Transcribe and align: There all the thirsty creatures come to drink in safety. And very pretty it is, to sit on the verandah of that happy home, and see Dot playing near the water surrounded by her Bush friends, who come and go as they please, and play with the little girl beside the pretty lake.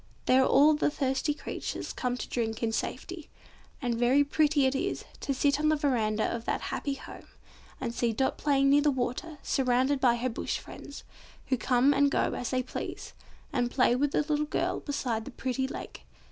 There 0.25 0.43
all 0.43 0.73
the 0.73 0.89
thirsty 0.89 1.35
creatures 1.35 1.93
come 1.93 2.17
to 2.17 2.27
drink 2.27 2.63
in 2.63 2.71
safety. 2.71 3.29
And 3.83 3.93
very 3.93 4.23
pretty 4.23 4.65
it 4.65 4.73
is, 4.73 5.05
to 5.19 5.31
sit 5.31 5.59
on 5.59 5.69
the 5.69 5.75
verandah 5.75 6.25
of 6.35 6.45
that 6.45 6.59
happy 6.73 6.95
home, 6.95 7.27
and 7.79 7.93
see 7.93 8.11
Dot 8.11 8.35
playing 8.35 8.71
near 8.71 8.81
the 8.81 8.89
water 8.89 9.37
surrounded 9.43 9.99
by 10.01 10.15
her 10.15 10.27
Bush 10.29 10.57
friends, 10.57 11.03
who 11.49 11.55
come 11.57 11.93
and 11.93 12.09
go 12.09 12.33
as 12.33 12.49
they 12.49 12.63
please, 12.63 13.13
and 13.53 13.69
play 13.69 13.95
with 13.95 14.09
the 14.11 14.23
little 14.23 14.45
girl 14.47 14.79
beside 14.79 15.23
the 15.23 15.29
pretty 15.29 15.67
lake. 15.67 16.01